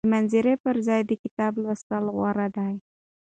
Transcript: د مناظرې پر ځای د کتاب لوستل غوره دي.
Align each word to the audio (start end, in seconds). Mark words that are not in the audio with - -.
د 0.05 0.05
مناظرې 0.13 0.55
پر 0.63 0.75
ځای 0.87 1.01
د 1.05 1.11
کتاب 1.23 1.53
لوستل 1.63 2.05
غوره 2.15 2.47
دي. 2.57 2.73